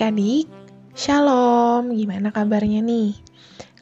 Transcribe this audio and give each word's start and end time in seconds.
Adik-adik, 0.00 0.48
Shalom, 0.96 1.92
gimana 1.92 2.32
kabarnya 2.32 2.80
nih? 2.80 3.20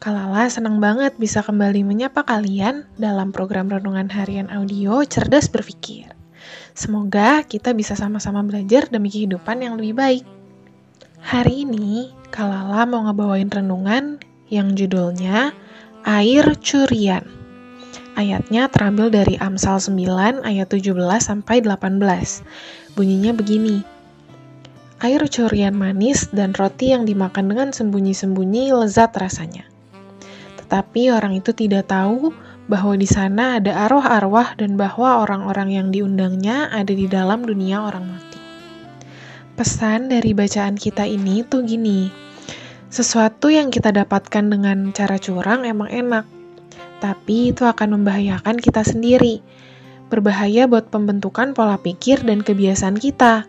Kalala 0.03 0.51
senang 0.51 0.83
banget 0.83 1.15
bisa 1.15 1.47
kembali 1.47 1.87
menyapa 1.87 2.27
kalian 2.27 2.91
dalam 2.99 3.31
program 3.31 3.71
Renungan 3.71 4.11
Harian 4.11 4.51
Audio 4.51 5.07
Cerdas 5.07 5.47
Berpikir. 5.47 6.11
Semoga 6.75 7.47
kita 7.47 7.71
bisa 7.71 7.95
sama-sama 7.95 8.43
belajar 8.43 8.91
demi 8.91 9.15
kehidupan 9.15 9.63
yang 9.63 9.79
lebih 9.79 9.95
baik. 9.95 10.27
Hari 11.23 11.63
ini, 11.63 12.11
Kalala 12.35 12.83
mau 12.83 13.07
ngebawain 13.07 13.47
renungan 13.47 14.19
yang 14.51 14.75
judulnya 14.75 15.55
Air 16.03 16.59
Curian. 16.59 17.23
Ayatnya 18.19 18.67
terambil 18.67 19.15
dari 19.15 19.39
Amsal 19.39 19.79
9 19.79 20.43
ayat 20.43 20.67
17 20.67 20.99
sampai 21.23 21.63
18. 21.63 22.03
Bunyinya 22.99 23.31
begini. 23.39 23.98
Air 24.99 25.23
curian 25.31 25.79
manis 25.79 26.27
dan 26.35 26.51
roti 26.59 26.91
yang 26.91 27.07
dimakan 27.07 27.47
dengan 27.47 27.71
sembunyi-sembunyi 27.71 28.75
lezat 28.75 29.15
rasanya. 29.15 29.63
Tetapi 30.59 31.15
orang 31.15 31.39
itu 31.39 31.55
tidak 31.55 31.87
tahu 31.87 32.35
bahwa 32.67 32.99
di 32.99 33.07
sana 33.07 33.63
ada 33.63 33.87
arwah-arwah 33.87 34.59
dan 34.59 34.75
bahwa 34.75 35.23
orang-orang 35.23 35.71
yang 35.71 35.89
diundangnya 35.95 36.67
ada 36.75 36.91
di 36.91 37.07
dalam 37.07 37.47
dunia 37.47 37.79
orang 37.79 38.11
mati. 38.11 38.43
Pesan 39.55 40.11
dari 40.11 40.35
bacaan 40.35 40.75
kita 40.75 41.07
ini 41.07 41.47
tuh 41.47 41.63
gini, 41.63 42.11
sesuatu 42.91 43.55
yang 43.55 43.71
kita 43.71 43.95
dapatkan 43.95 44.51
dengan 44.51 44.91
cara 44.91 45.15
curang 45.23 45.63
emang 45.63 45.95
enak, 45.95 46.27
tapi 46.99 47.55
itu 47.55 47.63
akan 47.63 48.03
membahayakan 48.03 48.59
kita 48.59 48.83
sendiri. 48.83 49.47
Berbahaya 50.11 50.67
buat 50.67 50.91
pembentukan 50.91 51.55
pola 51.55 51.79
pikir 51.79 52.27
dan 52.27 52.43
kebiasaan 52.43 52.99
kita 52.99 53.47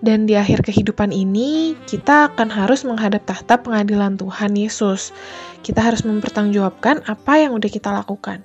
dan 0.00 0.24
di 0.24 0.32
akhir 0.32 0.64
kehidupan 0.64 1.12
ini, 1.12 1.76
kita 1.84 2.32
akan 2.32 2.48
harus 2.48 2.88
menghadap 2.88 3.20
tahta 3.28 3.60
pengadilan 3.60 4.16
Tuhan 4.16 4.56
Yesus. 4.56 5.12
Kita 5.60 5.84
harus 5.84 6.08
mempertanggungjawabkan 6.08 7.04
apa 7.04 7.36
yang 7.36 7.52
udah 7.52 7.68
kita 7.68 7.92
lakukan. 7.92 8.40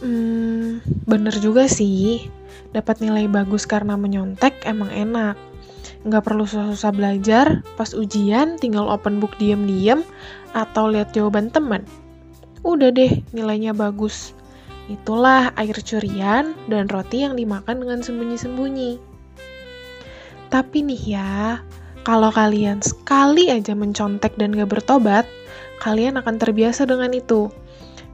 Hmm, 0.00 0.80
bener 1.04 1.36
juga 1.36 1.68
sih. 1.68 2.24
Dapat 2.72 3.04
nilai 3.04 3.28
bagus 3.28 3.68
karena 3.68 4.00
menyontek 4.00 4.64
emang 4.64 4.88
enak. 4.88 5.36
Nggak 6.08 6.24
perlu 6.24 6.48
susah-susah 6.48 6.92
belajar, 6.96 7.60
pas 7.76 7.92
ujian 7.92 8.56
tinggal 8.56 8.88
open 8.88 9.20
book 9.20 9.36
diem-diem, 9.36 10.00
atau 10.56 10.88
lihat 10.88 11.12
jawaban 11.12 11.52
teman. 11.52 11.84
Udah 12.64 12.88
deh, 12.88 13.20
nilainya 13.36 13.76
bagus. 13.76 14.32
Itulah 14.88 15.52
air 15.60 15.76
curian 15.84 16.56
dan 16.72 16.88
roti 16.88 17.28
yang 17.28 17.36
dimakan 17.36 17.84
dengan 17.84 18.00
sembunyi-sembunyi. 18.00 19.11
Tapi 20.52 20.84
nih 20.84 21.16
ya, 21.16 21.64
kalau 22.04 22.28
kalian 22.28 22.84
sekali 22.84 23.48
aja 23.48 23.72
mencontek 23.72 24.36
dan 24.36 24.52
gak 24.52 24.68
bertobat, 24.68 25.24
kalian 25.80 26.20
akan 26.20 26.36
terbiasa 26.36 26.84
dengan 26.84 27.16
itu. 27.16 27.48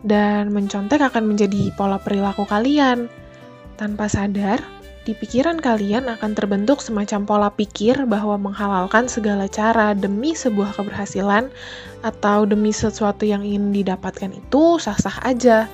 Dan 0.07 0.55
mencontek 0.55 1.03
akan 1.03 1.35
menjadi 1.35 1.75
pola 1.75 1.99
perilaku 1.99 2.47
kalian. 2.47 3.11
Tanpa 3.75 4.07
sadar, 4.07 4.63
di 5.03 5.19
pikiran 5.19 5.59
kalian 5.59 6.07
akan 6.07 6.39
terbentuk 6.39 6.79
semacam 6.79 7.27
pola 7.27 7.51
pikir 7.51 8.07
bahwa 8.07 8.39
menghalalkan 8.39 9.11
segala 9.11 9.51
cara 9.51 9.97
demi 9.99 10.39
sebuah 10.39 10.79
keberhasilan 10.79 11.51
atau 12.07 12.47
demi 12.47 12.71
sesuatu 12.71 13.27
yang 13.27 13.43
ingin 13.43 13.75
didapatkan 13.75 14.31
itu 14.31 14.79
sah-sah 14.79 15.19
aja 15.27 15.67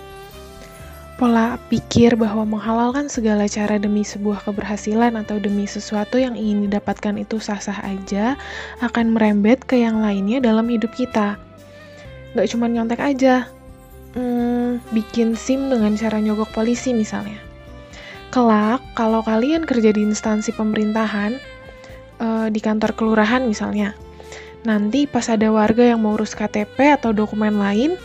pola 1.25 1.57
pikir 1.73 2.21
bahwa 2.21 2.45
menghalalkan 2.45 3.09
segala 3.09 3.49
cara 3.49 3.81
demi 3.81 4.05
sebuah 4.05 4.45
keberhasilan 4.45 5.17
atau 5.17 5.41
demi 5.41 5.65
sesuatu 5.65 6.21
yang 6.21 6.37
ingin 6.37 6.69
didapatkan 6.69 7.17
itu 7.17 7.41
sah-sah 7.41 7.81
aja 7.81 8.37
akan 8.85 9.17
merembet 9.17 9.65
ke 9.65 9.81
yang 9.81 10.05
lainnya 10.05 10.45
dalam 10.45 10.69
hidup 10.69 10.93
kita. 10.93 11.41
Gak 12.37 12.45
cuma 12.53 12.69
nyontek 12.69 13.01
aja, 13.01 13.49
hmm, 14.13 14.85
bikin 14.93 15.33
SIM 15.33 15.73
dengan 15.73 15.97
cara 15.97 16.21
nyogok 16.21 16.53
polisi 16.53 16.93
misalnya. 16.93 17.41
Kelak, 18.29 18.85
kalau 18.93 19.25
kalian 19.25 19.65
kerja 19.65 19.97
di 19.97 20.05
instansi 20.05 20.53
pemerintahan, 20.53 21.41
uh, 22.21 22.53
di 22.53 22.61
kantor 22.61 22.93
kelurahan 23.01 23.49
misalnya, 23.49 23.97
nanti 24.69 25.09
pas 25.09 25.25
ada 25.33 25.49
warga 25.49 25.89
yang 25.89 26.05
mau 26.05 26.21
urus 26.21 26.37
KTP 26.37 27.01
atau 27.01 27.17
dokumen 27.17 27.57
lain, 27.57 27.97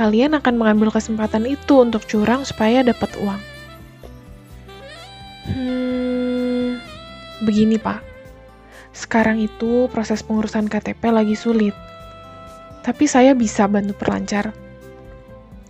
kalian 0.00 0.32
akan 0.32 0.56
mengambil 0.56 0.88
kesempatan 0.88 1.44
itu 1.44 1.84
untuk 1.84 2.08
curang 2.08 2.40
supaya 2.48 2.80
dapat 2.80 3.12
uang. 3.20 3.36
Hmm, 5.44 6.80
begini 7.44 7.76
Pak, 7.76 8.00
sekarang 8.96 9.44
itu 9.44 9.92
proses 9.92 10.24
pengurusan 10.24 10.72
KTP 10.72 11.04
lagi 11.12 11.36
sulit. 11.36 11.76
Tapi 12.80 13.04
saya 13.04 13.36
bisa 13.36 13.68
bantu 13.68 13.92
perlancar. 13.92 14.56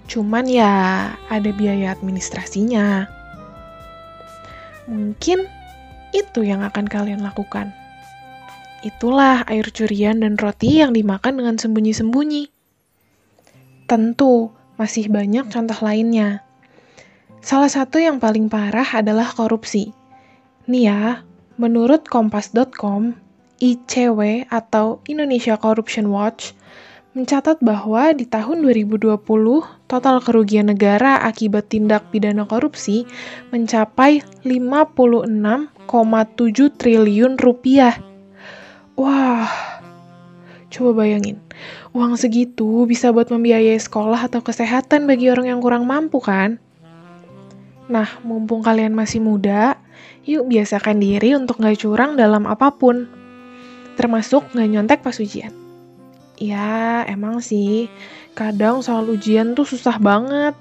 Cuman 0.07 0.47
ya 0.47 0.71
ada 1.27 1.51
biaya 1.51 1.91
administrasinya. 1.91 3.11
Mungkin 4.87 5.43
itu 6.15 6.47
yang 6.47 6.63
akan 6.63 6.87
kalian 6.87 7.27
lakukan. 7.27 7.75
Itulah 8.87 9.43
air 9.51 9.67
curian 9.75 10.23
dan 10.23 10.39
roti 10.39 10.79
yang 10.79 10.95
dimakan 10.95 11.43
dengan 11.43 11.59
sembunyi-sembunyi. 11.59 12.60
Tentu, 13.91 14.55
masih 14.79 15.11
banyak 15.11 15.51
contoh 15.51 15.75
lainnya. 15.83 16.47
Salah 17.43 17.67
satu 17.67 17.99
yang 17.99 18.23
paling 18.23 18.47
parah 18.47 18.87
adalah 18.87 19.27
korupsi. 19.35 19.91
Nih 20.71 20.87
ya, 20.87 21.27
menurut 21.59 22.07
kompas.com, 22.07 23.19
ICW 23.59 24.47
atau 24.47 25.03
Indonesia 25.11 25.59
Corruption 25.59 26.07
Watch 26.07 26.55
mencatat 27.19 27.59
bahwa 27.59 28.15
di 28.15 28.31
tahun 28.31 28.63
2020 28.63 29.19
total 29.91 30.23
kerugian 30.23 30.71
negara 30.71 31.19
akibat 31.27 31.67
tindak 31.75 32.15
pidana 32.15 32.47
korupsi 32.47 33.11
mencapai 33.51 34.23
56,7 34.47 35.91
triliun 36.79 37.35
rupiah. 37.43 37.99
Wah, 38.95 39.80
Coba 40.71 41.03
bayangin, 41.03 41.43
uang 41.91 42.15
segitu 42.15 42.87
bisa 42.87 43.11
buat 43.11 43.27
membiayai 43.27 43.75
sekolah 43.75 44.31
atau 44.31 44.39
kesehatan 44.39 45.11
bagi 45.11 45.27
orang 45.27 45.51
yang 45.51 45.59
kurang 45.59 45.83
mampu 45.83 46.23
kan? 46.23 46.63
Nah, 47.91 48.07
mumpung 48.23 48.63
kalian 48.63 48.95
masih 48.95 49.19
muda, 49.19 49.75
yuk 50.23 50.47
biasakan 50.47 51.03
diri 51.03 51.35
untuk 51.35 51.59
gak 51.59 51.75
curang 51.83 52.15
dalam 52.15 52.47
apa 52.47 52.71
pun. 52.71 53.11
Termasuk 53.99 54.55
gak 54.55 54.71
nyontek 54.71 55.03
pas 55.03 55.19
ujian. 55.19 55.51
Ya, 56.39 57.03
emang 57.11 57.43
sih, 57.43 57.91
kadang 58.39 58.79
soal 58.87 59.11
ujian 59.11 59.59
tuh 59.59 59.67
susah 59.67 59.99
banget. 59.99 60.55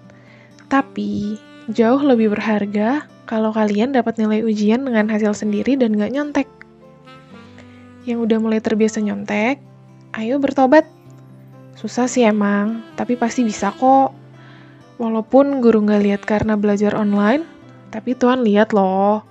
Tapi, 0.74 1.38
jauh 1.69 2.02
lebih 2.02 2.34
berharga 2.34 3.06
kalau 3.30 3.53
kalian 3.53 3.94
dapat 3.94 4.18
nilai 4.18 4.42
ujian 4.42 4.81
dengan 4.81 5.06
hasil 5.06 5.38
sendiri 5.38 5.78
dan 5.78 5.94
gak 6.02 6.09
nyontek. 6.18 6.50
Yang 8.09 8.25
udah 8.25 8.38
mulai 8.42 8.58
terbiasa 8.58 9.06
nyontek, 9.06 9.62
ayo 10.18 10.42
bertobat. 10.42 10.88
Susah 11.78 12.09
sih 12.12 12.25
emang, 12.28 12.84
tapi 13.00 13.16
pasti 13.16 13.46
bisa 13.46 13.72
kok. 13.72 14.12
Walaupun 15.00 15.64
guru 15.64 15.86
nggak 15.86 16.03
lihat 16.03 16.22
karena 16.28 16.59
belajar 16.59 16.92
online, 16.97 17.47
tapi 17.90 18.14
Tuhan 18.18 18.44
lihat 18.44 18.75
loh. 18.75 19.24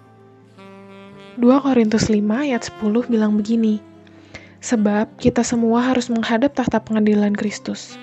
2 1.38 1.44
Korintus 1.62 2.11
5 2.11 2.19
ayat 2.19 2.67
10 2.67 3.06
bilang 3.06 3.38
begini, 3.38 3.79
Sebab 4.58 5.23
kita 5.23 5.47
semua 5.47 5.87
harus 5.87 6.11
menghadap 6.11 6.50
tahta 6.56 6.82
pengadilan 6.82 7.31
Kristus, 7.37 7.94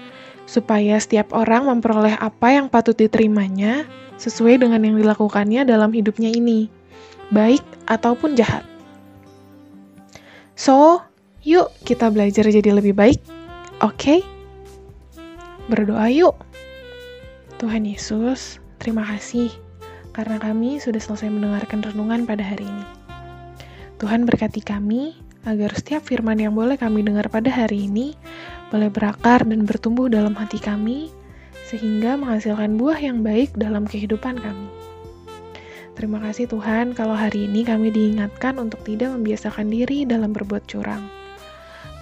supaya 0.48 0.96
setiap 0.96 1.36
orang 1.36 1.68
memperoleh 1.68 2.16
apa 2.16 2.56
yang 2.56 2.72
patut 2.72 2.96
diterimanya 2.96 3.84
sesuai 4.16 4.64
dengan 4.64 4.80
yang 4.80 4.96
dilakukannya 4.96 5.68
dalam 5.68 5.92
hidupnya 5.92 6.32
ini, 6.32 6.72
baik 7.36 7.60
ataupun 7.92 8.40
jahat. 8.40 8.64
So, 10.56 11.04
Yuk 11.46 11.70
kita 11.86 12.10
belajar 12.10 12.50
jadi 12.50 12.74
lebih 12.74 12.98
baik, 12.98 13.22
oke? 13.86 13.94
Okay? 14.02 14.26
Berdoa 15.70 16.10
yuk. 16.10 16.34
Tuhan 17.62 17.86
Yesus, 17.86 18.58
terima 18.82 19.06
kasih 19.06 19.54
karena 20.10 20.42
kami 20.42 20.82
sudah 20.82 20.98
selesai 20.98 21.30
mendengarkan 21.30 21.86
renungan 21.86 22.26
pada 22.26 22.42
hari 22.42 22.66
ini. 22.66 22.86
Tuhan 24.02 24.26
berkati 24.26 24.66
kami 24.66 25.14
agar 25.46 25.70
setiap 25.78 26.10
firman 26.10 26.42
yang 26.42 26.58
boleh 26.58 26.82
kami 26.82 27.06
dengar 27.06 27.30
pada 27.30 27.54
hari 27.54 27.86
ini 27.86 28.18
boleh 28.74 28.90
berakar 28.90 29.46
dan 29.46 29.70
bertumbuh 29.70 30.10
dalam 30.10 30.34
hati 30.34 30.58
kami, 30.58 31.14
sehingga 31.70 32.18
menghasilkan 32.18 32.74
buah 32.74 32.98
yang 32.98 33.22
baik 33.22 33.54
dalam 33.54 33.86
kehidupan 33.86 34.42
kami. 34.42 34.70
Terima 35.94 36.18
kasih 36.26 36.50
Tuhan 36.50 36.98
kalau 36.98 37.14
hari 37.14 37.46
ini 37.46 37.62
kami 37.62 37.94
diingatkan 37.94 38.58
untuk 38.58 38.82
tidak 38.82 39.14
membiasakan 39.14 39.70
diri 39.70 40.10
dalam 40.10 40.34
berbuat 40.34 40.66
curang. 40.66 41.25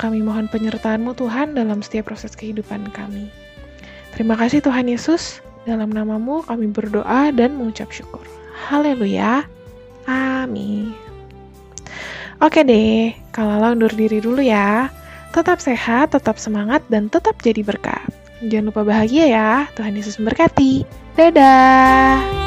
Kami 0.02 0.26
mohon 0.26 0.50
penyertaan-Mu 0.50 1.14
Tuhan 1.18 1.54
dalam 1.58 1.82
setiap 1.86 2.10
proses 2.10 2.34
kehidupan 2.34 2.92
kami. 2.94 3.30
Terima 4.14 4.38
kasih 4.38 4.62
Tuhan 4.62 4.90
Yesus, 4.90 5.42
dalam 5.66 5.90
namamu 5.90 6.46
kami 6.46 6.70
berdoa 6.70 7.34
dan 7.34 7.56
mengucap 7.58 7.90
syukur. 7.90 8.24
Haleluya. 8.70 9.48
Amin. 10.06 10.94
Oke 12.44 12.62
deh, 12.68 13.16
Kalau 13.32 13.72
undur 13.72 13.90
diri 13.94 14.20
dulu 14.20 14.44
ya. 14.44 14.92
Tetap 15.34 15.58
sehat, 15.58 16.14
tetap 16.14 16.38
semangat, 16.38 16.86
dan 16.94 17.10
tetap 17.10 17.40
jadi 17.42 17.66
berkat. 17.66 18.06
Jangan 18.46 18.70
lupa 18.70 18.82
bahagia 18.86 19.26
ya. 19.26 19.52
Tuhan 19.74 19.98
Yesus 19.98 20.22
memberkati. 20.22 20.86
Dadah! 21.18 22.43